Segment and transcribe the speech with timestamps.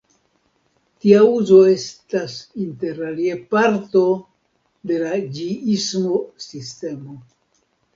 [1.03, 4.05] Tia uzo estas interalie parto
[4.93, 7.23] de la ĝiismo-sistemo.